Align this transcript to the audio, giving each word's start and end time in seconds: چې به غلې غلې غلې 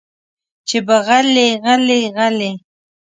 چې 0.67 0.77
به 0.87 0.97
غلې 1.07 1.47
غلې 1.63 2.01
غلې 2.15 2.51